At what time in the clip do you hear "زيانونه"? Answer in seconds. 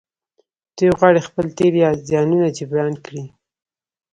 2.09-2.47